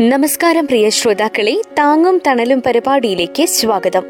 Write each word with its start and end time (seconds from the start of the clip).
നമസ്കാരം 0.00 0.66
പ്രിയ 0.66 0.88
ശ്രോതാക്കളെ 0.88 1.62
താങ്ങും 1.78 2.20
തണലും 2.26 2.62
പരിപാടിയിലേക്ക് 2.66 3.46
സ്വാഗതം. 3.46 4.04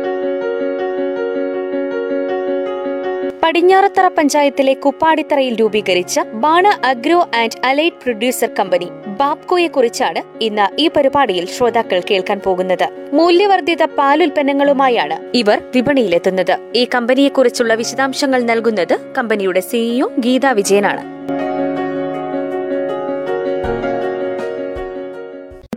പടിഞ്ഞാറത്തറ 3.42 4.08
പഞ്ചായത്തിലെ 4.08 4.74
കുപ്പാടിത്തറയിൽ 4.74 5.54
രൂപീകരിച്ച 5.60 6.20
Bana 6.20 6.80
agro 6.84 7.28
and 7.36 7.66
allied 7.66 7.96
producer 7.96 8.50
company 8.58 8.88
ബാപ്കോയെ 9.06 9.68
കുറിച്ചാണ് 9.68 10.44
ഇന്ന് 10.44 10.80
ഈ 10.80 10.88
പരിപാടിയിൽ 10.88 11.46
ശ്രോതാക്കൾ 11.46 12.02
കേൾക്കാൻ 12.10 12.40
പോകുന്നത്. 12.40 12.88
മൂല്യവർദ്ധിത 13.12 13.84
പാലുൽപ്പന്നങ്ങളുമായാണ് 13.84 15.36
ഇവർ 15.36 15.62
വിപണിയിലെത്തുന്നത്. 15.74 16.58
ഈ 16.74 16.88
കമ്പനിയെക്കുറിച്ചുള്ള 16.94 17.74
വിശദാംശങ്ങൾ 17.74 18.42
നൽകുന്നത് 18.42 19.14
കമ്പനിയുടെ 19.18 19.60
സിഇഒ 19.60 20.08
ഗീതാ 20.18 20.52
വിജയനാണ്. 20.52 21.18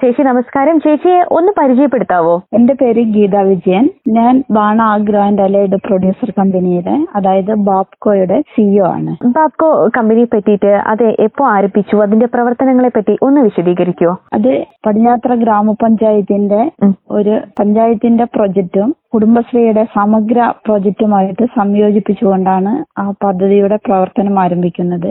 ചേച്ചി 0.01 0.21
നമസ്കാരം. 0.21 0.79
ചേച്ചിയെ 0.79 1.23
ഒന്ന് 1.31 1.51
പരിചയപ്പെടുത്താവോ? 1.59 2.41
എന്റെ 2.53 2.73
പേര് 2.73 3.01
ഗീത 3.15 3.35
വിജയൻ. 3.41 3.89
ഞാൻ 4.07 4.43
Bana 4.51 4.81
agro 4.93 5.19
and 5.19 5.41
allied 5.41 5.75
producer 5.85 6.31
കമ്പനിയുടെ 6.39 7.07
അതായത് 7.15 7.53
ബാപ്കോയുടെ 7.67 8.41
സിഇഒ 8.53 8.85
ആണ്. 8.85 9.11
ബാപ്കോ 9.27 9.89
കമ്പനിയെ 9.97 10.25
പറ്റിയിട്ട് 10.25 10.71
അത് 10.87 11.03
എപ്പോ 11.19 11.45
ആരംഭിച്ചു? 11.47 11.95
അതിന്റെ 11.95 12.25
പ്രവർത്തനങ്ങളെ 12.25 12.91
പറ്റി 12.95 13.17
ഒന്ന് 13.21 13.41
വിശദീകരിക്കുവോ? 13.41 14.13
അത് 14.33 14.51
പടിഞ്ഞാത്ര 14.85 15.35
ഗ്രാമപഞ്ചായത്തിന്റെ 15.35 16.61
ഒരു 17.11 17.35
പഞ്ചായത്തിന്റെ 17.59 18.23
പ്രൊജക്റ്റും 18.23 18.89
കുടുംബശ്രീയുടെ 19.13 19.83
സമഗ്ര 19.95 20.39
പ്രോജക്റ്റുമായിട്ട് 20.65 21.45
സംയോജിപ്പിച്ചുകൊണ്ടാണ് 21.55 22.71
ആ 22.97 23.05
പദ്ധതിയുടെ 23.23 23.77
പ്രവർത്തനം 23.85 24.35
ആരംഭിക്കുന്നത്. 24.39 25.09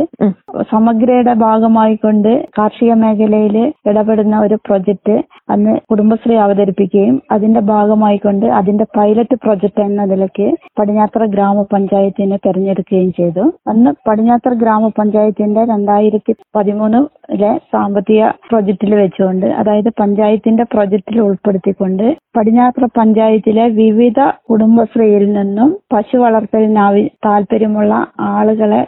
സമഗ്രയുടെ 0.71 1.35
ഭാഗമായിക്കൊണ്ട് 1.43 2.31
കാർഷിക 2.59 2.95
മേഖലയിൽ 2.95 3.57
ഇടപെടുന്ന 3.91 4.37
ഒരു 4.39 4.59
പ്രൊജക്റ്റ് 4.67 5.17
അന്ന് 5.51 5.73
കുടുംബശ്രീ 5.91 6.35
അവതരിപ്പിക്കുകയും 6.43 7.17
അതിന്റെ 7.33 7.61
ഭാഗമായിക്കൊണ്ട് 7.71 8.47
അതിന്റെ 8.59 8.85
പൈലറ്റ് 8.97 9.37
പ്രൊജക്ട് 9.43 9.81
എന്ന 9.87 10.05
നിലയ്ക്ക് 10.05 10.47
പടിഞ്ഞാത്ര 10.79 11.23
ഗ്രാമപഞ്ചായത്തിനെ 11.35 12.37
തെരഞ്ഞെടുക്കുകയും 12.45 13.11
ചെയ്തു. 13.13 13.45
അന്ന് 13.71 13.91
പടിഞ്ഞാത്ര 14.07 14.53
ഗ്രാമപഞ്ചായത്തിന്റെ 14.61 15.63
രണ്ടായിരത്തി 15.65 16.33
പതിമൂന്നിലെ 16.57 17.53
സാമ്പത്തിക 17.73 18.21
പ്രൊജക്റ്റിൽ 18.47 18.93
വെച്ചുകൊണ്ട് 19.01 19.47
അതായത് 19.59 19.91
പഞ്ചായത്തിന്റെ 20.01 20.65
പ്രൊജക്റ്റിൽ 20.73 21.19
ഉൾപ്പെടുത്തിക്കൊണ്ട് 21.27 22.07
പടിഞ്ഞാത്ര 22.37 22.85
പഞ്ചായത്തിലെ 22.97 23.65
വിവിധ 23.79 24.19
കുടുംബശ്രീയിൽ 24.51 25.25
നിന്നും 25.33 25.71
പശു 25.93 26.17
വളർത്തലിനാവി 26.19 27.05
താല്പര്യമുള്ള 27.27 27.93
ആളുകളെ 28.31 28.81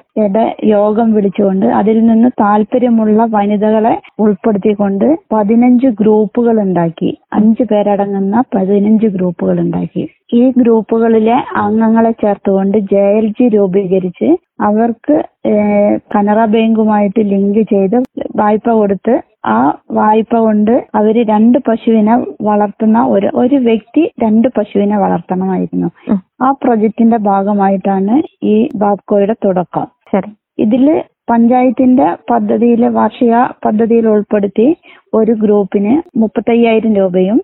യോഗം 0.72 1.08
വിളിച്ചുകൊണ്ട് 1.14 1.66
അതിൽ 1.78 1.98
നിന്ന് 2.06 2.28
താല്പര്യമുള്ള 2.42 3.22
വനിതകളെ 3.34 3.94
ഉൾപ്പെടുത്തിക്കൊണ്ട് 4.24 5.06
പതിനഞ്ച് 5.32 5.88
ഗ്രൂപ്പുകൾ 6.00 6.51
ഉണ്ടാക്കി 6.58 7.10
അഞ്ചു 7.32 7.64
പേരടങ്ങുന്ന 7.70 8.44
പതിനഞ്ച് 8.54 9.06
ഗ്രൂപ്പുകൾ 9.06 9.56
ഉണ്ടാക്കി 9.60 10.04
ഈ 10.34 10.42
ഗ്രൂപ്പുകളിലെ 10.58 11.36
അംഗങ്ങളെ 11.56 12.12
ചേർത്തുകൊണ്ട് 12.12 12.78
ജെ 12.92 13.04
എൽ 13.18 13.26
ജി 13.38 13.46
രൂപീകരിച്ച് 13.48 14.28
അവർക്ക് 14.60 15.16
കനറ 16.14 16.38
ബാങ്കുമായിട്ട് 16.44 17.20
ലിങ്ക് 17.32 17.62
ചെയ്ത് 17.72 17.98
വായ്പ 18.36 18.66
കൊടുത്ത് 18.70 19.14
ആ 19.46 19.58
വായ്പ 19.90 20.32
കൊണ്ട് 20.38 20.74
അവർ 20.94 21.16
രണ്ട് 21.28 21.58
പശുവിനെ 21.68 22.14
വളർത്തുന്ന 22.40 22.98
ഒരു 23.06 23.28
ഒരു 23.34 23.56
വ്യക്തി 23.68 24.02
രണ്ട് 24.22 24.48
പശുവിനെ 24.58 24.96
വളർത്തണമായിരുന്നു. 24.98 25.88
ആ 26.42 26.48
പ്രൊജക്ടിന്റെ 26.62 27.18
ഭാഗമായിട്ടാണ് 27.30 28.16
ഈ 28.44 28.54
ബാബ്കോയുടെ 28.74 29.36
തുടക്കം. 29.44 29.86
ഇതിൽ 30.58 30.86
പഞ്ചായത്തിന്റെ 31.28 32.06
പദ്ധതിയിലെ 32.30 32.88
വാർഷിക 32.90 33.34
പദ്ധതിയിൽ 33.64 34.06
ഉൾപ്പെടുത്തി 34.06 34.66
ഒരു 35.14 35.32
ഗ്രൂപ്പിന് 35.34 35.92
മുപ്പത്തയ്യായിരം 36.16 36.94
രൂപയും 36.94 37.38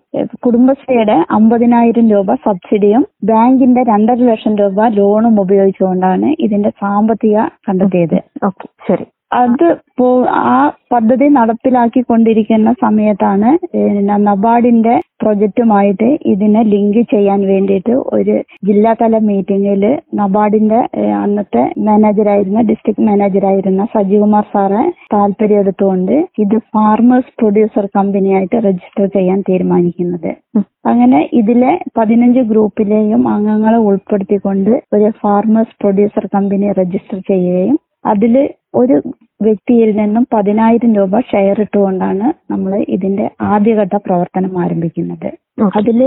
കുടുംബശ്രീയുടെ 0.44 1.16
അമ്പതിനായിരം 1.30 2.10
രൂപ 2.10 2.34
സബ്സിഡിയും 2.44 3.02
ബാങ്കിന്റെ 3.24 3.82
രണ്ടര 3.82 4.20
ലക്ഷം 4.22 4.56
രൂപ 4.56 4.88
ലോണും 4.94 5.40
ഉപയോഗിച്ചുകൊണ്ടാണ് 5.40 6.30
ഇതിന്റെ 6.40 6.70
സാമ്പത്തിക 6.80 7.36
കണ്ടെത്തിയത്. 7.68 8.18
ഓക്കെ. 8.44 8.66
ശരി. 8.88 9.06
അത് 9.30 9.64
പോ- 9.98 10.26
ആ 10.48 10.52
പദ്ധതി 10.92 11.26
നടപ്പിലാക്കി 11.28 12.00
കൊണ്ടിരിക്കുന്ന 12.02 12.70
സമയത്താണ് 12.80 13.48
നബാർഡിന്റെ 14.24 14.94
പ്രൊജക്റ്റുമായിട്ട് 15.20 16.08
ഇതിനെ 16.26 16.60
ലിങ്ക് 16.64 17.00
ചെയ്യാൻ 17.10 17.40
വേണ്ടിയിട്ട് 17.46 17.94
ഒരു 18.12 18.34
ജില്ലാതല 18.64 19.18
മീറ്റിംഗിൽ 19.26 19.82
നബാർഡിന്റെ 20.14 20.78
അന്നത്തെ 21.18 21.64
മാനേജറായിരുന്ന 21.86 22.60
ഡിസ്ട്രിക്ട് 22.62 23.02
മാനേജറായിരുന്ന 23.02 23.84
സജികുമാർ 23.94 24.46
സാറെ 24.52 24.82
താല്പര്യം 25.12 25.60
എടുത്തുകൊണ്ട് 25.60 26.14
ഇത് 26.38 26.56
ഫാർമേഴ്സ് 26.70 27.32
പ്രൊഡ്യൂസർ 27.38 27.86
കമ്പനിയായിട്ട് 27.96 28.56
രജിസ്റ്റർ 28.66 29.06
ചെയ്യാൻ 29.16 29.40
തീരുമാനിക്കുന്നത്. 29.42 30.30
അങ്ങനെ 30.84 31.20
ഇതിലെ 31.32 31.72
പതിനഞ്ച് 31.96 32.42
ഗ്രൂപ്പിലെയും 32.50 33.22
അംഗങ്ങളെ 33.28 33.80
ഉൾപ്പെടുത്തിക്കൊണ്ട് 33.88 34.72
ഒരു 34.94 35.10
ഫാർമേഴ്സ് 35.20 35.76
പ്രൊഡ്യൂസർ 35.80 36.26
കമ്പനി 36.34 36.66
രജിസ്റ്റർ 36.80 37.20
ചെയ്യുകയും 37.28 37.76
അതിൽ 38.04 38.34
ഒരു 38.74 38.96
വ്യക്തിയിൽ 39.42 39.90
നിന്നും 39.98 40.24
പതിനായിരം 40.32 40.90
രൂപ 40.98 41.20
ഷെയർ 41.30 41.58
ഇട്ടുകൊണ്ടാണ് 41.64 42.26
നമ്മൾ 42.52 42.72
ഇതിന്റെ 42.88 43.26
ആദ്യഘട്ട 43.52 43.94
പ്രവർത്തനം 44.06 44.54
ആരംഭിക്കുന്നത്. 44.64 45.28
അതിൽ 45.78 45.98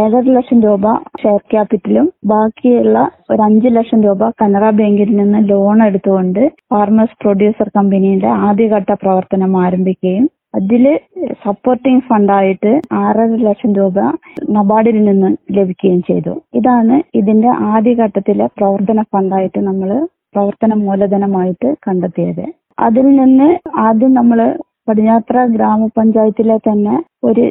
ഏഴര 0.00 0.22
ലക്ഷം 0.36 0.58
രൂപ 0.62 0.84
ഷെയർ 1.22 1.40
ക്യാപിറ്റലും 1.52 2.06
ബാക്കിയുള്ള 2.32 2.98
ഒരു 3.30 3.42
അഞ്ചു 3.42 3.68
ലക്ഷം 3.68 4.00
രൂപ 4.06 4.30
കനറ 4.42 4.64
ബാങ്കിൽ 4.78 5.10
നിന്ന് 5.16 5.40
ലോൺ 5.50 5.78
എടുത്തുകൊണ്ട് 5.88 6.42
ഫാർമേഴ്സ് 6.72 7.18
പ്രൊഡ്യൂസർ 7.22 7.68
കമ്പനിയുടെ 7.78 8.30
ആദ്യഘട്ട 8.48 8.90
പ്രവർത്തനം 9.04 9.52
ആരംഭിക്കുകയും 9.64 10.26
അതിൽ 10.54 10.84
സപ്പോർട്ടിംഗ് 11.44 12.04
ഫണ്ടായിട്ട് 12.08 12.72
ആറര 13.02 13.28
ലക്ഷം 13.48 13.70
രൂപ 13.78 13.98
നബാർഡിൽ 14.56 14.98
നിന്ന് 15.04 15.30
ലഭിക്കുകയും 15.58 16.00
ചെയ്തു. 16.02 16.34
ഇതാണ് 16.58 16.96
ഇതിന്റെ 17.20 17.50
ആദ്യഘട്ടത്തിലെ 17.74 18.46
പ്രവർത്തന 18.58 19.02
ഫണ്ടായിട്ട് 19.14 19.60
നമ്മൾ 19.68 19.90
പ്രവർത്തന 20.34 20.74
മൂലധനമായിട്ട് 20.84 21.68
കണ്ടെത്തിയത്. 21.86 22.44
അതിൽ 22.80 23.06
നിന്ന് 23.20 23.48
ആദ്യം 23.86 24.12
നമ്മൾ 24.12 24.38
പടിഞ്ഞാത്ര 24.88 25.38
ഗ്രാമപഞ്ചായത്തിലെ 25.56 26.56
തന്നെ 26.68 26.94
ഒരു 27.24 27.44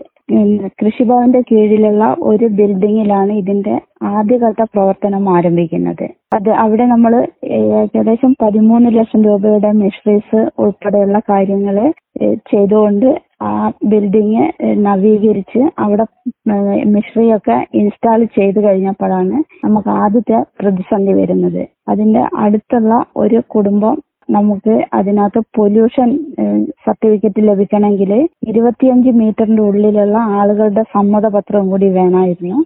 കൃഷിഭവന്റെ 0.79 1.39
കീഴിലുള്ള 1.41 2.03
ഒരു 2.21 2.45
ബിൽഡിങ്ങിലാണ് 2.57 3.31
ഇതിന്റെ 3.33 3.73
ആദ്യഘട്ട 4.09 4.61
പ്രവർത്തനം 4.73 5.23
ആരംഭിക്കുന്നത്. 5.35 6.05
അത് 6.35 6.49
അവിടെ 6.63 6.85
നമ്മൾ 6.85 7.13
ഏകദേശം 7.57 8.31
പതിമൂന്ന് 8.43 8.89
ലക്ഷം 8.99 9.21
രൂപയുടെ 9.23 9.71
മെഷീൻസ് 9.81 10.41
ഉൾപ്പെടെയുള്ള 10.63 11.19
കാര്യങ്ങൾ 11.31 11.77
ചെയ്തുകൊണ്ട് 12.51 13.09
ആ 13.47 13.71
ബിൽഡിങ് 13.91 14.45
നവീകരിച്ച് 14.87 15.61
അവിടെ 15.83 16.05
മെഷീനറി 16.93 17.27
ഒക്കെ 17.37 17.57
ഇൻസ്റ്റാൾ 17.79 18.21
ചെയ്ത് 18.37 18.59
കഴിഞ്ഞപ്പോഴാണ് 18.67 19.37
നമുക്ക് 19.65 19.91
ആദ്യത്തെ 20.03 20.39
പ്രതിസന്ധി 20.59 21.13
വരുന്നത്. 21.19 21.61
അതിന്റെ 21.91 22.23
അടുത്തുള്ള 22.43 22.93
ഒരു 23.23 23.39
കുടുംബം 23.55 23.97
നമുക്ക് 24.35 24.73
അതിനകത്ത് 24.97 25.39
പൊല്യൂഷൻ 25.57 26.09
സർട്ടിഫിക്കറ്റ് 26.85 27.41
ലഭിക്കണമെങ്കിൽ 27.47 28.11
ഇരുപത്തിയഞ്ച് 28.49 29.11
മീറ്ററിന്റെ 29.21 29.63
ഉള്ളിലുള്ള 29.69 30.17
ആളുകളുടെ 30.39 30.83
സമ്മതപത്രം 30.95 31.63
കൂടി 31.71 31.87
വേണമായിരുന്നു. 31.97 32.59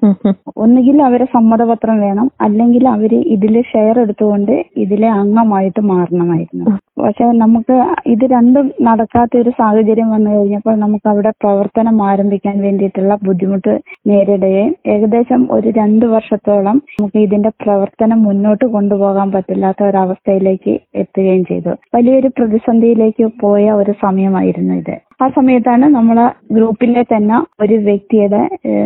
ഒന്നുകിൽ 0.63 0.97
അവരെ 1.07 1.27
സമ്മതപത്രം 1.37 1.97
വേണം 2.07 2.27
അല്ലെങ്കിൽ 2.47 2.83
അവർ 2.95 3.13
ഇതിൽ 3.35 3.55
ഷെയർ 3.71 3.97
എടുത്തുകൊണ്ട് 4.03 4.53
ഇതിലെ 4.83 5.09
അംഗമായിട്ട് 5.21 5.83
മാറണമായിരുന്നു. 5.93 6.65
പക്ഷെ 6.97 7.25
നമുക്ക് 7.35 7.75
ഇത് 8.07 8.25
രണ്ടും 8.31 8.71
നടക്കാത്ത 8.81 9.37
ഒരു 9.37 9.49
സാഹചര്യം 9.49 10.09
വന്നു 10.09 10.29
കഴിഞ്ഞപ്പോൾ 10.31 10.75
നമുക്ക് 10.75 11.07
അവിടെ 11.09 11.31
പ്രവർത്തനം 11.41 12.03
ആരംഭിക്കാൻ 12.03 12.55
വേണ്ടിയിട്ടുള്ള 12.61 13.15
ബുദ്ധിമുട്ട് 13.25 13.73
നേരിടുകയും 14.07 14.75
ഏകദേശം 14.87 15.41
ഒരു 15.51 15.69
രണ്ട് 15.79 16.05
വർഷത്തോളം 16.05 16.77
നമുക്ക് 16.99 17.19
ഇതിന്റെ 17.19 17.51
പ്രവർത്തനം 17.63 18.21
മുന്നോട്ട് 18.23 18.65
കൊണ്ടുപോകാൻ 18.67 19.29
പറ്റില്ലാത്ത 19.31 19.91
അവസ്ഥയിലേക്ക് 20.05 20.73
എത്തുകയും 20.95 21.43
ചെയ്തു. 21.45 21.73
വലിയൊരു 21.95 22.31
പ്രതിസന്ധിയിലേക്ക് 22.37 23.27
പോയ 23.43 23.65
ഒരു 23.81 23.95
സമയമായിരുന്നു 24.05 24.75
ഇത്. 24.75 24.95
ആ 25.19 25.25
സമയത്താണ് 25.35 25.85
നമ്മളെ 25.87 26.25
ഗ്രൂപ്പിലെ 26.55 27.03
തന്നെ 27.11 27.37
ഒരു 27.63 27.75
വ്യക്തിയുടെ 27.85 28.41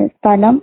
സ്ഥലം 0.07 0.55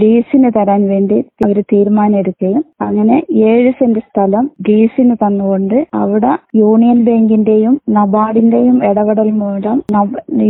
ലീസിന് 0.00 0.50
തരാൻ 0.56 0.82
വേണ്ടി 0.88 1.18
അവർ 1.44 1.58
തീരുമാനം 1.72 2.16
എടുക്കുകയും 2.18 2.62
അങ്ങനെ 2.86 3.16
ഏഴ് 3.50 3.70
സെന്റ് 3.78 4.02
സ്ഥലം 4.08 4.44
ലീസിന് 4.68 5.14
തന്നുകൊണ്ട് 5.22 5.76
അവിടെ 6.02 6.32
യൂണിയൻ 6.60 6.98
ബാങ്കിന്റെയും 7.08 7.74
നബാർഡിന്റെയും 7.98 8.76
ഇടപെടൽ 8.90 9.30
മൂലം 9.40 9.78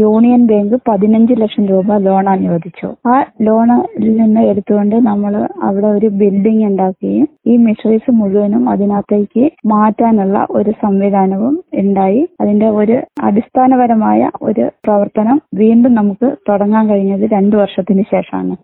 യൂണിയൻ 0.03 0.43
ബാങ്ക് 0.47 0.77
പതിനഞ്ച് 0.91 1.35
ലക്ഷം 1.43 1.65
രൂപ 1.73 1.99
ലോൺ 2.07 2.29
അനുവദിച്ചു. 2.35 2.89
ആ 3.07 3.15
ലോണിൽ 3.47 4.11
നിന്ന് 4.21 4.43
എടുത്തുകൊണ്ട് 4.51 4.97
നമ്മൾ 5.11 5.33
അവിടെ 5.69 5.89
ഒരു 5.97 6.09
ബിൽഡിംഗ് 6.21 6.67
ഉണ്ടാക്കുകയും 6.71 7.29
ഈ 7.51 7.57
മിഷറീസ് 7.67 8.13
മുഴുവനും 8.21 8.63
അതിനകത്തേക്ക് 8.75 9.45
മാറ്റാനുള്ള 9.67 10.39
ഒരു 10.59 10.73
സംവിധാനവും 10.85 11.55
ഉണ്ടായി. 11.83 12.23
അതിന്റെ 12.43 12.69
ഒരു 12.81 12.97
അടിസ്ഥാനപരമായ 13.29 14.21
ഒരു 14.43 14.64
പ്രവർത്തനം 14.85 15.37
വീണ്ടും 15.55 15.95
നമുക്ക് 15.95 16.29
തുടങ്ങാൻ 16.49 16.85
കഴിഞ്ഞത് 16.91 17.25
രണ്ടു 17.33 17.57
വർഷത്തിന് 17.57 18.05
ശേഷമാണ്. 18.15 18.55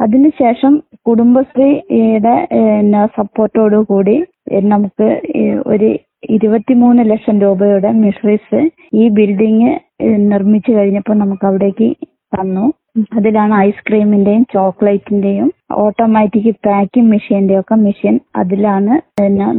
അതിനുശേഷം 0.00 0.72
കുടുംബശ്രീയുടെ 1.08 2.34
സപ്പോർട്ടോടു 3.18 3.80
കൂടി 3.92 4.16
നമുക്ക് 4.74 5.08
ഒരു 5.66 5.90
ഇരുപത്തിമൂന്ന് 6.30 7.02
ലക്ഷം 7.10 7.36
രൂപയുടെ 7.40 7.90
മിഷറീസ് 8.02 8.60
ഈ 8.94 9.06
ബിൽഡിംഗ് 9.08 9.70
നിർമ്മിച്ചു 10.32 10.72
കഴിഞ്ഞപ്പോൾ 10.72 11.16
നമുക്ക് 11.22 11.46
അവിടേക്ക് 11.46 11.88
തന്നു. 12.36 12.64
അതിലാണ് 13.16 13.54
ഐസ്ക്രീമിന്റെയും 13.68 14.42
ചോക്ലേറ്റിന്റെയും 14.54 15.48
ഓട്ടോമാറ്റിക് 15.82 16.52
പാക്കിംഗ് 16.66 17.10
മെഷീന്റെയും 17.10 17.60
ഒക്കെ 17.60 17.76
മെഷീൻ 17.86 18.14
അതിലാണ് 18.36 18.94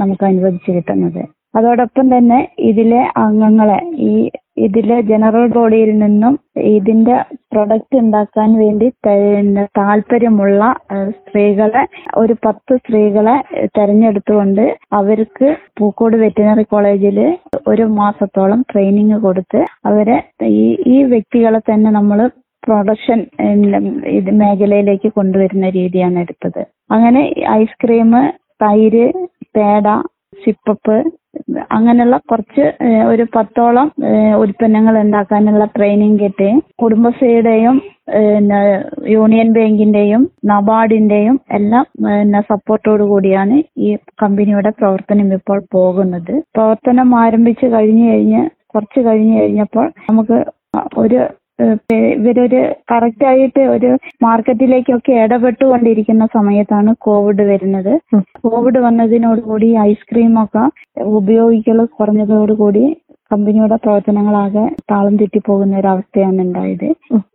നമുക്ക് 0.02 0.26
അനുവദിച്ചു 0.26 0.72
കിട്ടുന്നത് 0.72 1.22
അതോടൊപ്പം 1.58 2.06
തന്നെ 2.14 2.40
ഇതിലെ 2.70 3.02
അംഗങ്ങളെ 3.18 3.80
ഈ 4.08 4.14
ഇതിലെ 4.66 4.96
ജനറൽ 5.10 5.44
ബോഡിയിൽ 5.48 5.90
നിന്നും 6.00 6.34
ഇതിന്റെ 6.72 7.16
പ്രൊഡക്റ്റ് 7.52 7.98
ഉണ്ടാക്കാൻ 7.98 8.50
വേണ്ടി 8.62 8.88
താല്പര്യമുള്ള 9.80 10.62
സ്ത്രീകളെ 11.18 11.84
ഒരു 12.18 12.36
പത്ത് 12.46 12.76
സ്ത്രീകളെ 12.78 13.36
തെരഞ്ഞെടുത്തുകൊണ്ട് 13.78 14.64
അവർക്ക് 14.92 15.50
പൂക്കോട് 15.80 16.18
വെറ്റിനറി 16.24 16.66
കോളേജിൽ 16.72 17.20
ഒരു 17.68 17.86
മാസത്തോളം 18.00 18.62
ട്രെയിനിങ് 18.72 19.20
കൊടുത്ത് 19.22 19.62
അവരെ 19.86 20.18
ഈ 20.58 20.66
ഈ 20.88 20.98
വ്യക്തികളെ 21.14 21.62
തന്നെ 21.72 21.92
നമ്മൾ 21.92 22.20
പ്രൊഡക്ഷൻ 22.64 23.20
ഇത് 24.18 24.32
മേഖലയിലേക്ക് 24.40 25.10
കൊണ്ടുവരുന്ന 25.18 25.68
രീതിയാണ് 25.70 26.18
എടുത്തത്. 26.20 26.62
അങ്ങനെ 26.92 27.22
ഐസ്ക്രീം 27.54 28.12
തൈര് 28.64 29.06
പേട 29.56 29.86
സിപ്പപ്പ് 30.44 30.98
അങ്ങനെയുള്ള 31.72 32.18
കുറച്ച് 32.30 32.66
ഒരു 33.12 33.24
പത്തോളം 33.36 33.88
ഉൽപ്പന്നങ്ങൾ 34.42 34.96
ഉണ്ടാക്കാനുള്ള 35.02 35.64
ട്രെയിനിങ് 35.76 36.20
കിട്ടി. 36.20 36.50
കുടുംബശ്രീയുടെയും 36.82 37.78
പിന്നെ 38.12 38.60
യൂണിയൻ 39.12 39.48
ബാങ്കിന്റെയും 39.54 40.22
നബാർഡിന്റെയും 40.46 41.36
എല്ലാം 41.52 41.86
പിന്നെ 42.06 42.42
സപ്പോർട്ടോടു 42.52 43.04
കൂടിയാണ് 43.04 43.56
ഈ 43.78 43.90
കമ്പനിയുടെ 44.24 44.72
പ്രവർത്തനം 44.80 45.34
ഇപ്പോൾ 45.34 45.60
പോകുന്നത്. 45.72 46.34
പ്രവർത്തനം 46.56 47.16
ആരംഭിച്ചു 47.24 47.68
കഴിഞ്ഞു 47.76 48.06
കഴിഞ്ഞ് 48.12 48.44
കുറച്ച് 48.74 49.02
കഴിഞ്ഞു 49.08 49.36
കഴിഞ്ഞപ്പോൾ 49.42 49.86
നമുക്ക് 50.10 50.38
ഒരു 50.98 51.20
ഇവരൊരു 52.18 52.60
കറക്റ്റ് 52.92 53.26
ആയിട്ട് 53.26 53.60
ഒരു 53.60 53.90
മാർക്കറ്റിലേക്കൊക്കെ 54.24 55.14
ഇടപെട്ടുകൊണ്ടിരിക്കുന്ന 55.24 56.26
സമയത്താണ് 56.34 56.94
കോവിഡ് 57.00 57.42
വരുന്നത്. 57.42 57.94
കോവിഡ് 58.46 58.80
വന്നതിനോടുകൂടി 58.80 59.70
ഐസ്ക്രീമൊക്കെ 59.90 60.66
ഉപയോഗിക്കൽ 61.18 61.86
കുറഞ്ഞതോടുകൂടി 62.00 62.86
കമ്പനിയുടെ 63.32 63.76
പ്രവർത്തനങ്ങളാകെ 63.76 64.66
താളം 64.92 65.18
തെറ്റിപ്പോകുന്ന 65.18 65.80
ഒരു 65.80 65.88
അവസ്ഥയാണ് 65.88 66.40
ഉണ്ടായത്. 66.42 66.86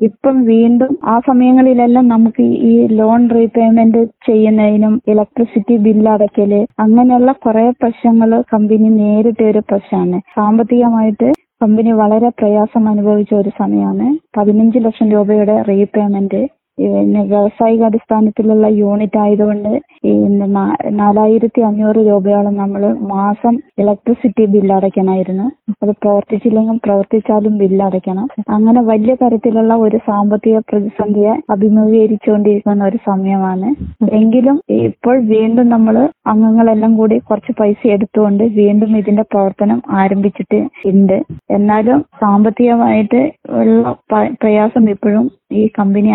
ഇപ്പം 0.01 0.37
വീണ്ടും 0.45 0.99
ആ 1.05 1.21
സമയങ്ങളിലെല്ലാം 1.27 2.09
നമുക്ക് 2.09 2.43
ഈ 2.43 2.87
ലോൺ 2.93 3.31
റീപേയ്മെന്റ് 3.31 4.05
ചെയ്യുന്നതിനും 4.27 5.01
ഇലക്ട്രിസിറ്റി 5.09 5.77
ബില്ല് 5.77 6.11
അടയ്ക്കൽ 6.11 6.53
അങ്ങനെയുള്ള 6.81 7.33
കുറെ 7.45 7.71
പ്രശ്നങ്ങൾ 7.81 8.43
കമ്പനി 8.55 8.89
നേരിട്ട 9.01 9.43
ഒരു 9.43 9.63
പ്രശ്നമാണ്. 9.71 10.21
സാമ്പത്തികമായിട്ട് 10.35 11.29
കമ്പനി 11.63 11.93
വളരെ 11.93 12.29
പ്രയാസം 12.29 12.89
അനുഭവിച്ച 12.89 13.35
ഒരു 13.35 13.51
സമയമാണ്. 13.59 14.07
പതിനഞ്ച് 14.37 14.79
ലക്ഷം 14.79 15.11
രൂപയുടെ 15.11 15.63
റീപേയ്മെന്റ് 15.63 16.41
പിന്നെ 16.79 17.23
വ്യാവസായിക 17.25 17.83
അടിസ്ഥാനത്തിലുള്ള 17.83 18.67
യൂണിറ്റ് 18.75 19.19
ആയതുകൊണ്ട് 19.19 19.73
ഈ 20.05 20.13
നാ- 20.53 20.69
നാലായിരത്തി 20.93 21.61
അഞ്ഞൂറ് 21.61 21.97
രൂപയോളം 22.09 22.57
നമ്മൾ 22.57 22.83
മാസം 23.11 23.55
ഇലക്ട്രിസിറ്റി 23.79 24.45
ബില്ല് 24.45 24.75
അടയ്ക്കണമായിരുന്നു 24.75 25.47
അത് 25.83 25.93
പ്രവർത്തിച്ചില്ലെങ്കിൽ 26.03 26.79
പ്രവർത്തിച്ചാലും 26.85 27.59
ബില്ല് 27.59 27.85
അടയ്ക്കണം. 27.85 28.27
അങ്ങനെ 28.49 28.81
വലിയ 28.83 29.15
തരത്തിലുള്ള 29.15 29.75
ഒരു 29.77 29.97
സാമ്പത്തിക 30.07 30.59
പ്രതിസന്ധിയെ 30.71 31.35
അഭിമുഖീകരിച്ചുകൊണ്ടിരിക്കുന്ന 31.51 32.85
ഒരു 32.85 32.97
സമയമാണ്. 33.07 33.69
എങ്കിലും 34.13 34.57
ഇപ്പോൾ 34.83 35.19
വീണ്ടും 35.27 35.69
നമ്മൾ 35.69 35.95
അംഗങ്ങളെല്ലാം 36.27 36.97
കൂടി 36.97 37.19
കുറച്ച് 37.21 37.53
പൈസ 37.61 37.87
എടുത്തുകൊണ്ട് 37.87 38.45
വീണ്ടും 38.55 38.97
ഇതിന്റെ 38.97 39.23
പ്രവർത്തനം 39.23 39.83
ആരംഭിച്ചിട്ട് 39.93 40.61
ഉണ്ട് 40.87 41.17
എന്നാലും 41.51 42.01
സാമ്പത്തികമായിട്ട് 42.21 43.21
ഉള്ള 43.59 43.95
പ്രയാസം 44.41 44.91
ഇപ്പോഴും 44.91 45.27
ഈ 45.53 45.71
കമ്പനി 45.79 46.11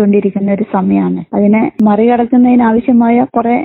അനുഭവിച്ചുകൊണ്ടിരിക്കുന്ന 0.00 0.52
ഒരു 0.52 0.64
സമയമാണ്. 0.72 1.20
അതിനെ 1.34 1.62
മറികടക്കുന്നതിന് 1.82 2.62
ആവശ്യമായ 2.62 3.26
കുറെ 3.36 3.56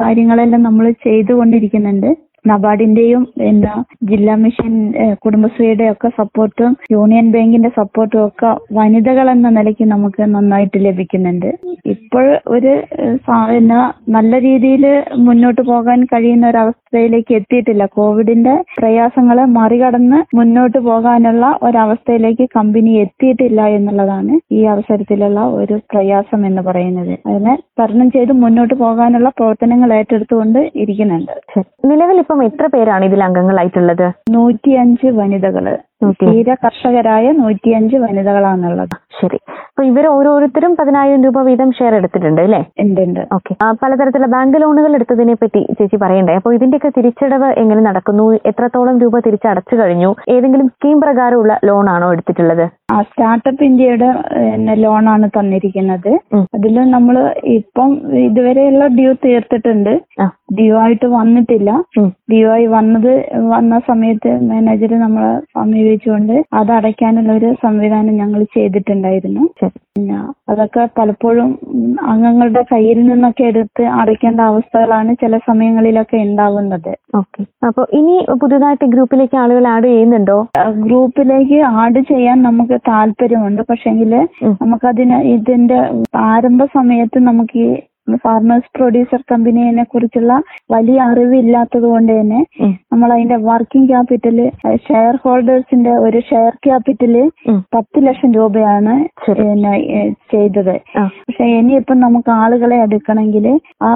കാര്യങ്ങളെല്ലാം 0.00 0.62
നമ്മൾ 0.62 0.84
ചെയ്തുകൊണ്ടിരിക്കുന്നുണ്ട്. 1.06 2.10
നബാർഡിന്റെയും 2.44 3.22
എന്താ 3.50 3.74
ജില്ലാ 4.10 4.34
മിഷൻ 4.42 4.72
കുടുംബശ്രീയുടെ 5.24 5.86
ഒക്കെ 5.94 6.08
സപ്പോർട്ടും 6.20 6.70
യൂണിയൻ 6.94 7.26
ബാങ്കിന്റെ 7.34 7.70
സപ്പോർട്ടും 7.78 8.20
ഒക്കെ 8.26 8.50
വനിതകൾ 8.78 9.26
എന്ന 9.34 9.48
നിലയ്ക്ക് 9.58 9.86
നമുക്ക് 9.94 10.22
നന്നായിട്ട് 10.34 10.78
ലഭിക്കുന്നുണ്ട്. 10.86 11.50
ഇപ്പോൾ 11.94 12.26
ഒരു 12.54 12.72
നല്ല 14.16 14.32
രീതിയിൽ 14.46 14.84
മുന്നോട്ട് 15.26 15.62
പോകാൻ 15.70 16.00
കഴിയുന്ന 16.12 16.44
ഒരു 16.52 16.58
അവസ്ഥയിലേക്ക് 16.64 17.32
എത്തിയിട്ടില്ല. 17.38 17.84
കോവിഡിന്റെ 17.98 18.54
പ്രയാസങ്ങളെ 18.78 19.44
മറികടന്ന് 19.58 20.18
മുന്നോട്ട് 20.38 20.78
പോകാനുള്ള 20.88 21.46
ഒരവസ്ഥയിലേക്ക് 21.68 22.46
കമ്പനി 22.56 22.92
എത്തിയിട്ടില്ല 23.04 23.60
എന്നുള്ളതാണ് 23.76 24.34
ഈ 24.58 24.62
അവസരത്തിലുള്ള 24.74 25.40
ഒരു 25.60 25.76
പ്രയാസം 25.92 26.40
എന്ന് 26.50 26.64
പറയുന്നത്. 26.68 27.14
അതിനെ 27.28 27.54
തരണം 27.80 28.10
ചെയ്ത് 28.16 28.32
മുന്നോട്ട് 28.44 28.74
പോകാനുള്ള 28.84 29.28
പ്രവർത്തനങ്ങൾ 29.38 29.92
ഏറ്റെടുത്തുകൊണ്ട് 30.00 30.60
ഇരിക്കുന്നുണ്ട്. 30.82 31.34
നിലവിൽ 31.90 32.20
ഇപ്പം 32.30 32.42
എത്ര 32.44 32.66
പേരാണ് 32.66 33.04
ഇതിൽ 33.04 33.20
അംഗങ്ങളായിട്ടുള്ളത്? 33.24 34.04
നൂറ്റിയഞ്ച് 34.30 35.06
വനിതകൾ. 35.06 35.64
തീരെ 36.20 36.54
കർഷകരായ 36.64 37.32
നൂറ്റിയഞ്ച് 37.40 37.96
വനിതകളാണുള്ളത്. 37.96 38.94
ശരി. 39.20 39.38
അപ്പൊ 39.70 39.82
ഇവർ 39.90 40.04
ഓരോരുത്തരും 40.06 40.72
പതിനായിരം 40.78 41.20
രൂപ 41.24 41.38
വീതം 41.48 41.70
ഷെയർ 41.78 41.94
എടുത്തിട്ടുണ്ട് 41.94 42.40
അല്ലേ? 42.40 42.60
ഉണ്ട് 42.84 43.00
ഉണ്ട്. 43.06 43.20
ഓക്കെ. 43.36 43.52
പലതരത്തിലുള്ള 43.82 44.28
ബാങ്ക് 44.34 44.56
ലോണുകൾ 44.62 44.92
എടുത്തതിനെ 44.98 45.34
പറ്റി 45.42 45.60
ചേച്ചി 45.78 45.96
പറയണ്ടേ? 45.96 46.34
അപ്പോൾ 46.40 46.54
ഇതിന്റെയൊക്കെ 46.54 46.90
തിരിച്ചടവ് 46.96 47.48
എങ്ങനെ 47.62 47.82
നടക്കുന്നു? 47.88 48.26
എത്രത്തോളം 48.50 48.96
രൂപ 49.02 49.18
തിരിച്ചടച്ചു 49.26 49.76
കഴിഞ്ഞു? 49.80 50.10
ഏതെങ്കിലും 50.36 50.68
സ്കീം 50.68 51.00
പ്രകാരമുള്ള 51.04 51.54
ലോണാണോ 51.70 52.08
എടുത്തിട്ടുള്ളത്? 52.12 52.64
ആ 52.94 52.96
സ്റ്റാർട്ടപ്പ് 53.02 53.64
ഇന്ത്യയുടെ 53.64 54.08
ലോണാണ് 54.84 55.26
തന്നിരിക്കുന്നത്. 55.38 56.12
അതിൽ 56.56 56.76
നമ്മൾ 56.96 57.16
ഇപ്പം 57.58 57.90
ഇതുവരെയുള്ള 58.26 58.86
ഡ്യൂ 58.98 59.12
തീർത്തിട്ടുണ്ട്. 59.26 59.92
ഡ്യൂ 60.58 60.74
ആയിട്ട് 60.84 61.06
വന്നിട്ടില്ല. 61.18 61.70
ഡ്യൂ 62.32 62.46
ആയി 62.54 62.66
വന്നത് 62.76 63.12
വന്ന 63.54 63.74
സമയത്ത് 63.90 64.30
മാനേജർ 64.50 64.92
നമ്മളെ 65.04 65.32
സമീപിച്ചുകൊണ്ട് 65.90 66.36
അത് 66.58 66.70
അടയ്ക്കാനുള്ള 66.72 67.30
ഒരു 67.32 67.48
സംവിധാനം 67.64 68.14
ഞങ്ങൾ 68.22 68.40
ചെയ്തിട്ടുണ്ടായിരുന്നു. 68.56 69.42
പിന്നെ 69.94 70.16
അതൊക്കെ 70.50 70.82
പലപ്പോഴും 70.98 71.48
അംഗങ്ങളുടെ 72.12 72.62
കയ്യിൽ 72.72 72.98
നിന്നൊക്കെ 73.06 73.44
എടുത്ത് 73.50 73.84
അടയ്ക്കേണ്ട 74.00 74.40
അവസ്ഥകളാണ് 74.50 75.10
ചില 75.22 75.36
സമയങ്ങളിലൊക്കെ 75.48 76.16
ഉണ്ടാവുന്നത്. 76.26 76.92
ഓക്കെ. 77.16 77.42
അപ്പൊ 77.66 77.82
ഇനി 77.92 78.16
പുതുതായിട്ട് 78.42 78.86
ഗ്രൂപ്പിലേക്ക് 78.94 79.36
ആളുകൾ 79.36 79.66
ആഡ് 79.74 79.88
ചെയ്യുന്നുണ്ടോ? 79.92 80.38
ഗ്രൂപ്പിലേക്ക് 80.86 81.58
ആഡ് 81.82 82.02
ചെയ്യാൻ 82.12 82.38
നമുക്ക് 82.48 82.78
താല്പര്യമുണ്ട്. 82.90 83.62
പക്ഷെങ്കിൽ. 83.70 84.14
നമുക്കതിന് 84.62 85.18
ഇതിന്റെ 85.34 85.80
ആരംഭ 86.30 86.62
സമയത്ത് 86.78 87.20
നമുക്ക് 87.28 87.58
ഈ 87.58 87.68
ഫാർമേഴ്സ് 88.16 88.70
പ്രൊഡ്യൂസർ 88.76 89.20
കമ്പനിയെ 89.32 89.84
കുറിച്ചുള്ള 89.84 90.32
വലിയ 90.70 90.98
അറിവില്ലാത്തത് 91.00 91.82
കൊണ്ട് 91.82 92.12
തന്നെ 92.20 92.40
നമ്മൾ 92.92 93.08
അതിന്റെ 93.12 93.36
വർക്കിംഗ് 93.36 93.88
ക്യാപിറ്റൽ 93.88 94.38
ഷെയർ 94.88 95.14
ഹോൾഡേഴ്സിന്റെ 95.24 95.92
ഒരു 96.06 96.20
ഷെയർ 96.20 96.52
ക്യാപിറ്റൽ. 96.66 97.14
പത്ത് 97.74 98.06
ലക്ഷം 98.06 98.32
രൂപയാണ് 98.32 98.94
ചെയ്തത്. 100.32 100.74
പക്ഷെ 101.26 101.44
ഇനിയിപ്പം 101.58 102.00
നമുക്ക് 102.00 102.30
ആളുകളെ 102.30 102.76
എടുക്കണമെങ്കിൽ 102.76 103.46
ആ 103.82 103.90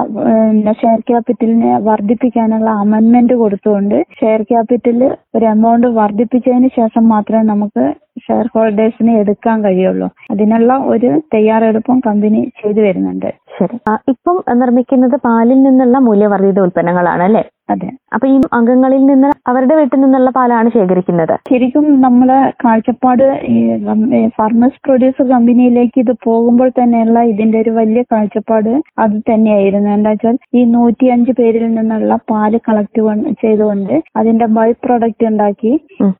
ഷെയർ 0.81 0.99
ക്യാപിറ്റലിനെ 1.09 1.73
വർദ്ധിപ്പിക്കാനുള്ള 1.89 2.69
അമെന്റ്മെന്റ് 2.83 3.33
കൊടുത്തുകൊണ്ട് 3.33 3.97
ഷെയർ 4.19 4.41
ക്യാപിറ്റൽ 4.41 4.99
ഒരു 5.35 5.45
എമൗണ്ട് 5.45 5.87
വർദ്ധിപ്പിച്ചതിന് 5.87 6.69
ശേഷം 6.79 7.09
മാത്രമേ 7.09 7.43
നമുക്ക് 7.53 7.85
ഷെയർ 8.25 8.45
ഹോൾഡേഴ്സിനെ 8.53 9.13
എടുക്കാൻ 9.19 9.63
കഴിയുള്ളൂ. 9.63 10.07
അതിനുള്ള 10.31 10.73
ഒരു 10.93 11.09
തയ്യാറെടുപ്പും 11.33 11.99
കമ്പനി 11.99 12.41
ചെയ്തു 12.61 12.81
വരുന്നുണ്ട്. 12.81 13.29
ശരി. 13.55 13.77
ഇപ്പം 14.07 14.37
നിർമ്മിക്കുന്നത് 14.59 15.17
പാലിൽ 15.19 15.59
നിന്നുള്ള 15.63 15.97
മൂല്യവർദ്ധിത 15.99 16.59
ഉൽപ്പന്നങ്ങളാണ് 16.59 17.23
അല്ലേ? 17.23 17.43
അതെ 17.69 17.87
അപ്പൊ 18.15 18.25
ഈ 18.27 18.35
അംഗങ്ങളിൽ 18.51 19.03
നിന്ന് 19.05 19.29
അവരുടെ 19.47 19.75
വീട്ടിൽ 19.75 19.99
നിന്നുള്ള 20.01 20.29
പാലാണ് 20.31 20.69
ശേഖരിക്കുന്നത് 20.75 21.33
ശരിക്കും 21.49 21.85
നമ്മളെ 22.01 22.37
കാഴ്ചപ്പാട് 22.63 23.23
ഈ 23.51 23.55
ഫാർമേഴ്സ് 24.37 24.79
പ്രൊഡ്യൂസർ 24.85 25.25
കമ്പനിയിലേക്ക് 25.31 25.99
ഇത് 25.99 26.11
പോകുമ്പോൾ 26.25 26.69
തന്നെയുള്ള 26.79 27.21
ഇതിന്റെ 27.31 27.57
ഒരു 27.59 27.71
വലിയ 27.79 28.01
കാഴ്ചപ്പാട് 28.11 28.71
അത് 29.03 29.15
തന്നെയായിരുന്നു 29.29 29.89
എന്താ 29.89 30.11
വെച്ചാൽ 30.11 30.37
ഈ 30.55 30.63
നൂറ്റിയഞ്ച് 30.75 31.33
പേരിൽ 31.39 31.65
നിന്നുള്ള 31.69 32.17
പാൽ 32.31 32.55
കളക്ട് 32.67 33.01
ചെയ്തുകൊണ്ട് 33.43 33.95
അതിന്റെ 34.17 34.47
ബൈ 34.57 34.69
പ്രൊഡക്റ്റ് 34.85 35.25
ഉണ്ടാക്കി. 35.29 35.73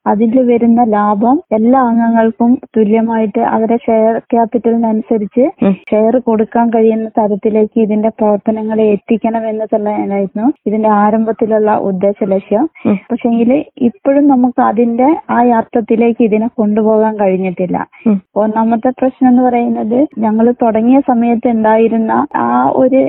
അതിൽ 0.07 0.35
വരുന്ന 0.49 0.81
ലാഭം 0.95 1.37
എല്ലാ 1.57 1.79
അംഗങ്ങൾക്കും 1.89 2.51
തുല്യമായിട്ട് 2.75 3.41
അവരുടെ 3.53 3.77
ഷെയർ 3.85 4.15
ക്യാപിറ്റലിനനുസരിച്ച്. 4.31 5.45
ഷെയർ 5.91 6.15
കൊടുക്കാൻ 6.27 6.65
കഴിയുന്ന 6.75 7.07
തരത്തിലേക്ക് 7.17 7.77
ഇതിന്റെ 7.85 8.11
പ്രവർത്തനങ്ങളെ 8.19 8.85
എത്തിക്കണം 8.95 9.43
എന്നതുള്ളതായിരുന്നു 9.51 10.47
ഇതിന്റെ 10.67 10.89
ആരംഭത്തിലുള്ള 11.35 11.71
ഉദ്ദേശ 11.89 12.17
ലക്ഷ്യം. 12.33 12.65
പക്ഷെങ്കിൽ 13.09 13.49
ഇപ്പോഴും 13.87 14.25
നമുക്ക് 14.33 14.61
അതിന്റെ 14.69 15.09
ആ 15.35 15.39
അർത്ഥത്തിലേക്ക് 15.59 16.21
ഇതിനെ 16.27 16.47
കൊണ്ടുപോകാൻ 16.59 17.13
കഴിഞ്ഞിട്ടില്ല. 17.21 17.77
ഒന്നാമത്തെ 18.43 18.89
പ്രശ്നം 18.99 19.27
എന്ന് 19.29 19.43
പറയുന്നത് 19.47 19.97
ഞങ്ങൾ 20.23 20.45
തുടങ്ങിയ 20.63 20.97
സമയത്ത് 21.09 21.47
ഉണ്ടായിരുന്ന 21.55 22.13
ആ 22.43 22.49
ഒരു 22.81 23.01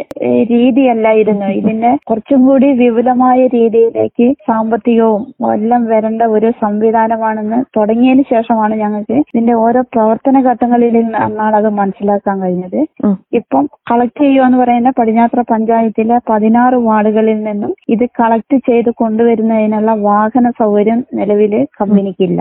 രീതിയല്ലായിരുന്നു 0.52 1.49
ഇതിന്റെ 1.61 1.90
കുറച്ചും 2.09 2.40
കൂടി 2.49 2.68
വിപുലമായ 2.80 3.40
രീതിയിലേക്ക് 3.56 4.26
സാമ്പത്തികവും 4.49 5.25
എല്ലാം 5.56 5.83
വരേണ്ട 5.92 6.23
ഒരു 6.37 6.49
സംവിധാനമാണെന്ന് 6.64 7.61
തുടങ്ങിയതിന് 7.76 8.25
ശേഷമാണ് 8.35 8.75
ഞങ്ങൾക്ക് 8.85 9.16
ഇതിന്റെ 9.30 9.56
ഓരോ 9.64 9.80
പ്രവർത്തന 9.95 10.42
ഘട്ടങ്ങളിൽ 10.50 10.95
നിന്നാണ് 10.99 11.56
അത് 11.61 11.71
മനസ്സിലാക്കാൻ 11.80 12.37
കഴിഞ്ഞത്. 12.45 12.80
ഇപ്പം 13.38 13.64
കളക്ട് 13.90 14.21
ചെയ്യുക 14.23 14.47
എന്ന് 14.49 14.59
പറയുന്ന 14.62 14.90
പടിഞ്ഞാത്ര 14.99 15.40
പഞ്ചായത്തിലെ 15.52 16.16
പതിനാറ് 16.30 16.76
വാർഡുകളിൽ 16.88 17.38
നിന്നും 17.49 17.73
ഇത് 17.95 18.04
കളക്ട് 18.18 18.56
ചെയ്ത് 18.68 18.90
കൊണ്ടുവരുന്നതിനുള്ള 19.00 19.92
വാഹന 20.08 20.46
സൗകര്യം 20.61 21.00
നിലവിൽ 21.18 21.54
കമ്പനിക്കില്ല. 21.78 22.40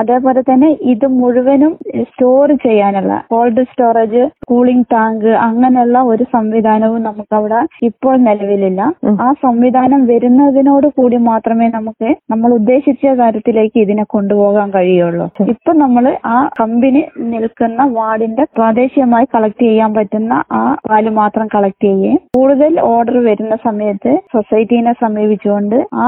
അതേപോലെ 0.00 0.40
തന്നെ 0.50 0.68
ഇത് 0.92 1.06
മുഴുവനും 1.20 1.72
സ്റ്റോർ 2.10 2.48
ചെയ്യാനുള്ള 2.66 3.12
കോൾഡ് 3.32 3.64
സ്റ്റോറേജ് 3.70 4.22
കൂളിംഗ് 4.50 4.88
ടാങ്ക് 4.92 5.30
അങ്ങനെയുള്ള 5.48 5.98
ഒരു 6.12 6.24
സംവിധാനവും 6.34 7.00
നമുക്ക് 7.08 7.34
അവിടെ 7.38 7.60
ഇപ്പോൾ 7.88 8.14
നിലവിലില്ല. 8.28 8.80
ആ 9.26 9.28
സംവിധാനം 9.46 10.00
വരുന്നതിനോട് 10.12 10.88
കൂടി 10.98 11.20
മാത്രമേ 11.30 11.68
നമുക്ക് 11.78 12.10
നമ്മൾ 12.32 12.50
ഉദ്ദേശിച്ച 12.58 13.14
കാര്യത്തിലേക്ക് 13.20 13.78
ഇതിനെ 13.84 14.04
കൊണ്ടുപോകാൻ 14.14 14.68
കഴിയുള്ളൂ. 14.76 15.26
ഇപ്പൊ 15.54 15.72
നമ്മൾ 15.82 16.04
ആ 16.34 16.38
കമ്പനി 16.60 17.02
നിൽക്കുന്ന 17.32 17.82
വാർഡിന്റെ 17.98 18.44
പ്രാദേശികമായി 18.56 19.26
കളക്ട് 19.34 19.62
ചെയ്യാൻ 19.66 19.90
പറ്റുന്ന 19.98 20.34
ആ 20.60 20.62
പാൽ 20.90 21.06
മാത്രം 21.20 21.46
കളക്ട് 21.54 21.84
ചെയ്യുകയും 21.86 22.20
കൂടുതൽ 22.36 22.72
ഓർഡർ 22.92 23.16
വരുന്ന 23.28 23.54
സമയത്ത് 23.68 24.12
സൊസൈറ്റീനെ 24.34 24.91
സമീപിച്ചുകൊണ്ട് 25.00 25.76
ആ 26.02 26.06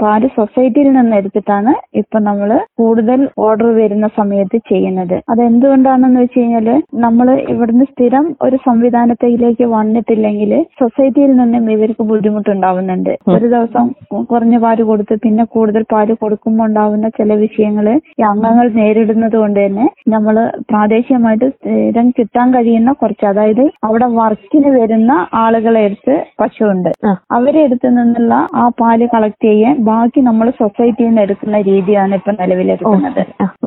പാൽ 0.00 0.22
സൊസൈറ്റിയിൽ 0.36 0.88
നിന്ന് 0.92 1.16
എടുത്തിട്ടാണ് 1.16 1.72
ഇപ്പൊ 1.94 2.18
നമ്മൾ 2.20 2.50
കൂടുതൽ 2.80 3.20
ഓർഡർ 3.38 3.68
വരുന്ന 3.78 4.06
സമയത്ത് 4.16 4.58
ചെയ്യുന്നത്. 4.70 5.16
അത് 5.30 5.40
എന്തുകൊണ്ടാണെന്ന് 5.42 6.20
വെച്ച് 6.20 6.38
കഴിഞ്ഞാൽ 6.38 6.68
നമ്മൾ 7.04 7.26
ഇവിടുന്ന് 7.52 7.84
സ്ഥിരം 7.84 8.24
ഒരു 8.42 8.56
സംവിധാനത്തിലേക്ക് 8.66 9.66
വന്നിട്ടില്ലെങ്കിൽ 9.74 10.52
സൊസൈറ്റിയിൽ 10.80 11.32
നിന്നും 11.36 11.70
ഇവർക്ക് 11.70 12.04
ബുദ്ധിമുട്ടുണ്ടാവുന്നുണ്ട്. 12.10 13.12
ഒരു 13.34 13.46
ദിവസം 13.48 13.86
കുറഞ്ഞ 14.30 14.58
പാൽ 14.58 14.82
കൊടുത്ത് 14.82 15.14
പിന്നെ 15.24 15.44
കൂടുതൽ 15.54 15.82
പാൽ 15.92 16.08
കൊടുക്കുമ്പോൾ 16.22 16.66
ഉണ്ടാവുന്ന 16.66 17.08
ചില 17.10 17.34
വിഷയങ്ങൾ 17.36 17.86
ഈ 18.12 18.24
അംഗങ്ങൾ 18.30 18.66
നേരിടുന്നത് 18.80 19.36
കൊണ്ട് 19.36 19.60
തന്നെ 19.60 19.86
നമ്മൾ 20.08 20.34
പ്രാദേശികമായിട്ട് 20.70 21.48
സ്ഥിരം 21.50 22.06
കിട്ടാൻ 22.10 22.48
കഴിയുന്ന 22.54 22.92
കുറച്ച് 23.00 23.26
അതായത് 23.26 23.64
അവിടെ 23.84 24.06
വർക്കിന് 24.14 24.70
വരുന്ന 24.76 25.12
ആളുകളെ 25.42 25.80
എടുത്ത് 25.80 26.14
പശുവുണ്ട്. 26.40 26.90
ആ. 27.04 27.10
അവരെ 27.30 27.60
അടുത്ത് 27.64 27.88
നിന്നുള്ള 28.20 28.38
ആ 28.54 28.64
പാൽ 28.80 29.00
കളക്ട് 29.12 29.44
ചെയ്യാൻ 29.46 29.74
ബാക്കി 29.86 30.20
നമ്മൾ 30.20 30.46
സൊസൈറ്റിയിൽ 30.58 31.08
നിന്ന് 31.08 31.22
എടുക്കുന്ന 31.24 31.58
രീതിയാണ് 31.68 32.14
ഇപ്പൊ 32.18 32.32
നിലവിലെടുക്കുന്നത് 32.40 33.20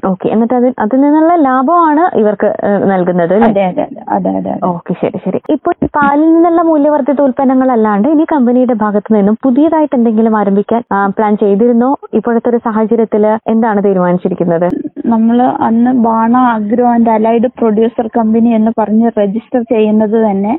ഓക്കെ 0.10 0.28
എന്നിട്ട് 0.34 0.56
അതിൽ 0.60 0.72
അതിൽ 0.84 1.00
നിന്നുള്ള 1.04 1.34
ലാഭമാണ് 1.46 2.04
ഇവർക്ക് 2.22 2.50
നൽകുന്നത് 2.92 3.36
അതെ 3.48 3.64
അതെ 3.70 3.86
അതെ 4.16 4.32
അതെ 4.40 4.54
ഓക്കെ 4.72 4.94
ശരി 5.02 5.20
ശരി. 5.26 5.40
ഇപ്പൊ 5.56 5.72
പാലിൽ 5.96 6.28
നിന്നുള്ള 6.34 6.62
മൂല്യവർദ്ധിത 6.64 7.22
ഉൽപ്പന്നങ്ങൾ 7.28 7.70
അല്ലാണ്ട് 7.76 8.08
ഇനി 8.14 8.26
കമ്പനിയുടെ 8.34 8.76
ഭാഗത്തു 8.84 9.12
നിന്നും 9.16 9.36
പുതിയതായിട്ട് 9.46 9.96
എന്തെങ്കിലും 10.00 10.36
ആരംഭിക്കാൻ 10.42 10.82
പ്ലാൻ 11.18 11.34
ചെയ്തിരുന്നോ? 11.44 11.90
ഇപ്പോഴത്തെ 12.20 12.50
ഒരു 12.52 12.60
സാഹചര്യത്തിൽ 12.68 13.24
എന്താണ് 13.54 13.80
തീരുമാനിച്ചിരിക്കുന്നത്? 13.88 14.68
നമ്മൾ 15.12 15.38
അന്ന് 15.68 15.92
Bana 16.06 16.34
agro 16.58 16.86
and 16.92 17.10
allied 17.10 17.48
producer 17.60 18.08
company 18.18 18.50
എന്ന് 18.58 18.72
പറഞ്ഞ് 18.80 19.08
രജിസ്റ്റർ 19.20 19.62
ചെയ്യുന്നത് 19.72 20.18
തന്നെ 20.26 20.54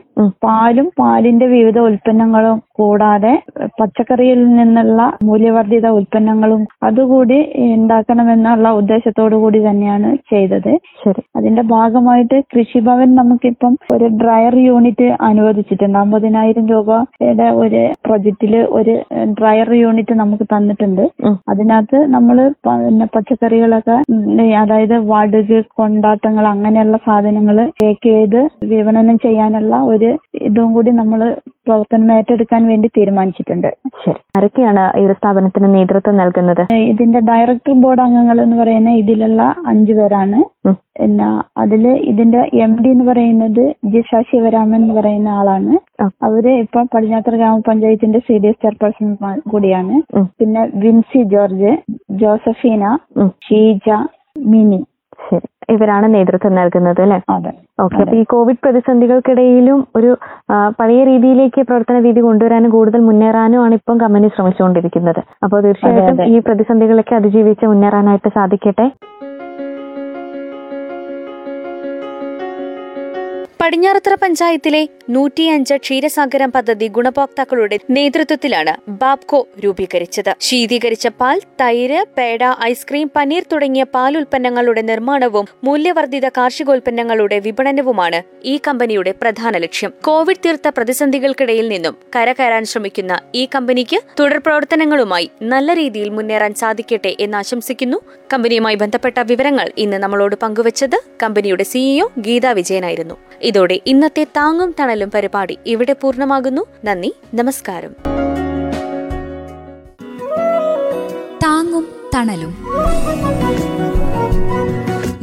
പാലും 0.44 0.86
പാലിന്റെ 1.00 1.46
വിവിധ 1.46 1.78
ഉൽപ്പന്നങ്ങളും 1.88 2.58
കൂടാതെ 2.78 3.32
പച്ചക്കറിയിൽ 3.80 4.40
നിന്നുള്ള 4.58 5.00
മൂല്യവർദ്ധിത 5.28 5.86
ഉൽപ്പന്നങ്ങളും 5.98 6.62
അതുകൂടി 6.88 7.38
ഉണ്ടാക്കണമെന്നുള്ള 7.76 8.68
ഉദ്ദേശത്തോടു 8.80 9.36
കൂടി 9.36 9.60
തന്നെയാണ് 9.66 10.10
ചെയ്തത്. 10.32 10.72
ശരി. 11.02 11.22
അതിന്റെ 11.36 11.62
ഭാഗമായിട്ട് 11.74 12.38
കൃഷിഭവൻ 12.54 13.14
നമുക്കിപ്പം 13.20 13.72
ഒരു 13.94 14.06
ഡ്രയർ 14.22 14.56
യൂണിറ്റ് 14.68 15.08
അനുവദിച്ചിട്ടുണ്ട്. 15.28 15.98
അമ്പതിനായിരം 16.04 16.66
രൂപയുടെ 16.72 17.48
ഒരു 17.62 17.82
പ്രൊജക്റ്റിൽ 18.06 18.54
ഒരു 18.78 18.94
ഡ്രയർ 19.40 19.70
യൂണിറ്റ് 19.82 20.14
നമുക്ക് 20.22 20.46
തന്നിട്ടുണ്ട്. 20.54 21.04
അതിനകത്ത് 21.52 22.00
നമ്മൾ 22.16 22.36
പിന്നെ 22.66 23.06
പച്ചക്കറികളൊക്കെ 23.16 23.96
അതായത് 24.42 24.96
വടുക് 25.10 25.64
കൊണ്ടാട്ടങ്ങൾ 25.76 26.46
അങ്ങനെയുള്ള 26.46 26.96
സാധനങ്ങൾ 26.96 27.70
ടേക്ക് 27.82 28.06
ചെയ്ത് 28.06 28.48
വിപണനം 28.64 29.18
ചെയ്യാനുള്ള 29.18 29.76
ഒരു 29.76 30.18
ഇതും 30.34 30.74
കൂടി 30.74 30.90
നമ്മൾ 30.90 31.36
പ്രവർത്തനം 31.66 32.12
ഏറ്റെടുക്കാൻ 32.12 32.66
വേണ്ടി 32.66 32.88
തീരുമാനിച്ചിട്ടുണ്ട്. 32.88 33.68
ശരി. 34.04 34.18
ആരൊക്കെയാണ് 34.38 35.00
ഈ 35.00 35.04
ഒരു 35.06 35.12
സ്ഥാപനത്തിന് 35.12 35.74
നേതൃത്വം 35.74 36.16
നൽകുന്നത്? 36.16 36.74
ഇതിന്റെ 36.74 37.20
ഡയറക്ടർ 37.20 37.72
ബോർഡ് 37.72 38.00
അംഗങ്ങൾ 38.00 38.40
എന്ന് 38.40 38.56
പറയുന്ന 38.56 38.90
ഇതിലുള്ള 38.90 39.54
അഞ്ചു 39.66 39.92
പേരാണ്. 39.92 40.44
പിന്നെ 40.68 41.42
അതിൽ 41.58 41.88
ഇതിന്റെ 41.88 42.50
എം 42.54 42.82
ഡി 42.82 42.88
എന്ന് 42.88 43.04
പറയുന്നത് 43.04 43.74
ജി 43.84 44.02
ശിവരാമൻ 44.30 44.76
എന്ന് 44.76 44.94
പറയുന്ന 44.94 45.28
ആളാണ്. 45.28 46.02
അവർ 46.22 46.48
ഇപ്പൊ 46.48 46.82
പടിഞ്ഞാത്തറ 46.82 47.36
ഗ്രാമപഞ്ചായത്തിന്റെ 47.36 48.18
സി 48.18 48.38
ഡി 48.38 48.46
എസ് 48.46 48.62
ചെയർപേഴ്സൺ 48.62 49.40
കൂടിയാണ്. 49.50 50.02
പിന്നെ 50.38 50.70
വിൻസി 50.74 51.22
ജോർജ് 51.22 51.72
ജോസഫീന. 52.10 52.98
ഷീജ 53.28 53.88
മിനി. 54.36 54.84
ശരി. 55.30 55.46
ഇവരാണ് 55.70 56.14
നേതൃത്വം 56.14 56.54
നൽകുന്നത് 56.54 57.00
അല്ലെ? 57.02 57.18
ഓക്കെ. 57.30 57.50
അപ്പൊ 58.02 58.16
ഈ 58.16 58.22
കോവിഡ് 58.22 58.58
പ്രതിസന്ധികൾക്കിടയിലും 58.62 59.86
ഒരു 59.96 60.16
പഴയ 60.80 61.04
രീതിയിലേക്ക് 61.04 61.60
പ്രവർത്തന 61.62 61.98
രീതി 61.98 62.20
കൊണ്ടുവരാനും 62.20 62.70
കൂടുതൽ 62.70 63.00
മുന്നേറാനും 63.00 63.62
ആണ് 63.62 63.74
ഇപ്പം 63.74 63.98
കമ്പനി 63.98 64.28
ശ്രമിച്ചുകൊണ്ടിരിക്കുന്നത്. 64.28 65.20
അപ്പോൾ 65.44 65.60
തീർച്ചയായിട്ടും 65.60 66.24
ഈ 66.24 66.38
പ്രതിസന്ധികളൊക്കെ 66.38 67.14
അതിജീവിച്ച് 67.14 67.66
മുന്നേറാനായിട്ട് 67.66 68.28
സാധിക്കട്ടെ. 68.28 68.86
പടിഞ്ഞാറത്തറ 73.64 74.14
പഞ്ചായത്തിലെ 74.14 74.88
നൂറ്റിയഞ്ച് 75.10 75.74
ക്ഷീരസാഗരം 75.74 76.52
പദ്ധതി 76.52 76.86
ഗുണഭോക്താക്കളുടെ 76.88 77.78
നേതൃത്വത്തിലാണ് 77.90 78.90
ബാബ്കോ 78.90 79.48
രൂപീകരിച്ചത്. 79.64 80.34
ശീതീകരിച്ച 80.40 81.08
പാൽ 81.08 81.40
തൈര് 81.60 82.04
പേട 82.18 82.38
ഐസ്ക്രീം 82.64 83.10
പനീർ 83.16 83.44
തുടങ്ങിയ 83.52 83.82
പാൽ 83.82 84.16
ഉൽപ്പന്നങ്ങളുടെ 84.16 84.80
നിർമ്മാണവും 84.80 85.46
മൂല്യവർദ്ധിത 85.64 86.28
കാർഷികോൽപ്പന്നങ്ങളുടെ 86.28 87.38
വിപണനവുമാണ് 87.38 88.22
ഈ 88.44 88.60
കമ്പനിയുടെ 88.68 89.14
പ്രധാന 89.22 89.58
ലക്ഷ്യം. 89.58 89.92
കോവിഡ് 90.04 90.42
തീർത്ത 90.46 90.68
പ്രതിസന്ധികൾക്കിടയിൽ 90.68 91.68
നിന്നും 91.68 91.96
കരകയറാൻ 92.16 92.64
ശ്രമിക്കുന്ന 92.64 93.20
ഈ 93.34 93.48
കമ്പനിക്ക് 93.54 94.00
തുടർ 94.20 94.38
പ്രവർത്തനങ്ങളുമായി 94.38 95.30
നല്ല 95.42 95.74
രീതിയിൽ 95.74 96.08
മുന്നേറാൻ 96.08 96.54
സാധിക്കട്ടെ 96.54 97.16
എന്ന് 97.20 97.36
ആശംസിക്കുന്നു. 97.36 98.00
കമ്പനിയുമായി 98.32 98.74
ബന്ധപ്പെട്ട 98.74 99.18
വിവരങ്ങൾ 99.20 99.70
ഇന്ന് 99.78 99.96
നമ്മളോട് 99.96 100.36
പങ്കുവച്ചത് 100.42 101.00
കമ്പനിയുടെ 101.22 101.62
സിഇഒ 101.62 102.08
ഗീതാ 102.18 102.52
വിജയനായിരുന്നു. 102.52 103.14
ഇതോടെ 103.54 103.80
ഇന്നത്തെ 103.86 104.24
താങ്ങും 104.24 104.74
തണലും 104.80 105.10
പരിപാടി 105.10 105.58
ഇവിടെ 105.66 105.92
പൂർണമാകുന്നു. 105.92 106.66
നന്ദി 106.84 107.14
നമസ്കാരം. 107.34 107.90
താങ്ങും 111.44 111.88
തണലും. 112.14 112.66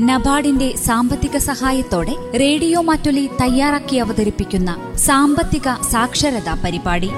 നബാർഡിന്റെ 0.05 0.75
സാമ്പത്തിക 0.75 1.38
സഹായത്തോടെ 1.38 2.15
റേഡിയോ 2.39 2.81
മാറ്റൊലി 2.81 3.29
തയ്യാറാക്കി 3.41 3.97
അവതരിപ്പിക്കുന്ന 3.97 4.93
സാമ്പത്തിക 4.95 5.73
സാക്ഷരതാ 5.91 6.61
പരിപാടി. 6.65 7.09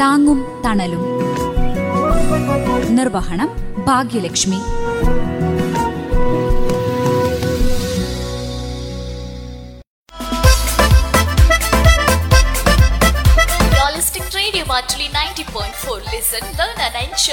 താങ്ങും 0.00 0.62
തണലും. 0.66 1.02
നിർവഹണം 2.96 3.48
ഭാഗ്യലക്ഷ്മി. 3.86 4.58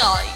joy. 0.01 0.30